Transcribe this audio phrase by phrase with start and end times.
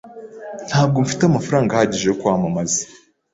[0.69, 2.81] Ntabwo mfite amafaranga ahagije yo kwamamaza.